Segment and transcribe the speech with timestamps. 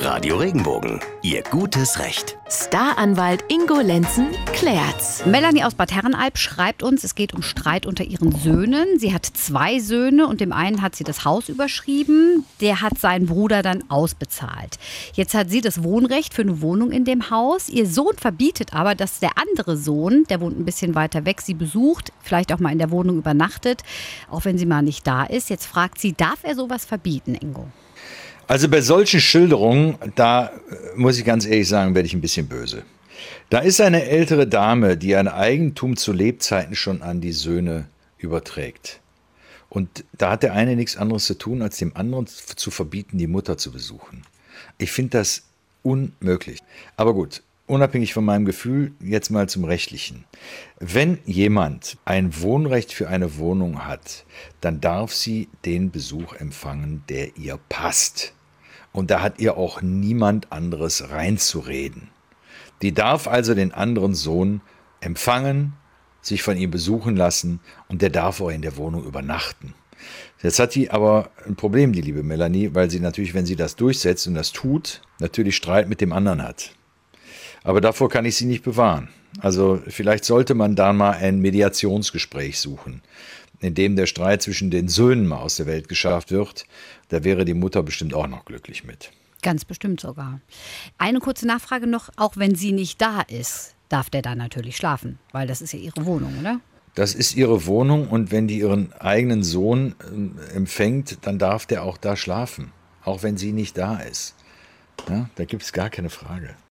[0.00, 2.38] Radio Regenbogen, Ihr gutes Recht.
[2.48, 5.26] Staranwalt Ingo Lenzen klärt's.
[5.26, 9.00] Melanie aus Bad Herrenalb schreibt uns, es geht um Streit unter ihren Söhnen.
[9.00, 12.46] Sie hat zwei Söhne und dem einen hat sie das Haus überschrieben.
[12.60, 14.78] Der hat seinen Bruder dann ausbezahlt.
[15.14, 17.68] Jetzt hat sie das Wohnrecht für eine Wohnung in dem Haus.
[17.68, 21.54] Ihr Sohn verbietet aber, dass der andere Sohn, der wohnt ein bisschen weiter weg, sie
[21.54, 23.82] besucht, vielleicht auch mal in der Wohnung übernachtet,
[24.30, 25.50] auch wenn sie mal nicht da ist.
[25.50, 27.66] Jetzt fragt sie, darf er sowas verbieten, Ingo?
[28.48, 30.50] Also bei solchen Schilderungen, da äh,
[30.96, 32.82] muss ich ganz ehrlich sagen, werde ich ein bisschen böse.
[33.50, 39.00] Da ist eine ältere Dame, die ein Eigentum zu Lebzeiten schon an die Söhne überträgt.
[39.68, 43.26] Und da hat der eine nichts anderes zu tun, als dem anderen zu verbieten, die
[43.26, 44.22] Mutter zu besuchen.
[44.78, 45.42] Ich finde das
[45.82, 46.60] unmöglich.
[46.96, 50.24] Aber gut, unabhängig von meinem Gefühl, jetzt mal zum Rechtlichen.
[50.80, 54.24] Wenn jemand ein Wohnrecht für eine Wohnung hat,
[54.62, 58.32] dann darf sie den Besuch empfangen, der ihr passt.
[58.98, 62.08] Und da hat ihr auch niemand anderes reinzureden.
[62.82, 64.60] Die darf also den anderen Sohn
[64.98, 65.74] empfangen,
[66.20, 69.72] sich von ihm besuchen lassen und der darf auch in der Wohnung übernachten.
[70.42, 73.76] Jetzt hat sie aber ein Problem, die liebe Melanie, weil sie natürlich, wenn sie das
[73.76, 76.72] durchsetzt und das tut, natürlich Streit mit dem anderen hat.
[77.62, 79.10] Aber davor kann ich sie nicht bewahren.
[79.40, 83.02] Also vielleicht sollte man da mal ein Mediationsgespräch suchen
[83.60, 86.64] in dem der Streit zwischen den Söhnen mal aus der Welt geschafft wird,
[87.08, 89.10] da wäre die Mutter bestimmt auch noch glücklich mit.
[89.42, 90.40] Ganz bestimmt sogar.
[90.96, 95.18] Eine kurze Nachfrage noch, auch wenn sie nicht da ist, darf der da natürlich schlafen,
[95.32, 96.60] weil das ist ja ihre Wohnung, oder?
[96.94, 101.84] Das ist ihre Wohnung und wenn die ihren eigenen Sohn äh, empfängt, dann darf der
[101.84, 102.72] auch da schlafen,
[103.04, 104.34] auch wenn sie nicht da ist.
[105.08, 106.56] Ja, da gibt es gar keine Frage.